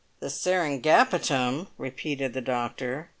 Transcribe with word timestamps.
"The 0.19 0.29
Seringapatam?" 0.31 1.67
repeated 1.77 2.33
the 2.33 2.41
doctor. 2.41 3.09